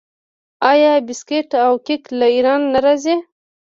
آیا 0.71 0.91
بسکیټ 1.07 1.49
او 1.65 1.73
کیک 1.85 2.03
له 2.19 2.27
ایران 2.35 2.61
نه 2.73 2.79
راځي؟ 2.85 3.15